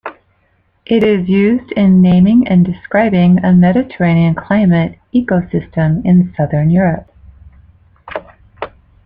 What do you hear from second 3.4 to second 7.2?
a Mediterranean climate ecosystem in Southern Europe.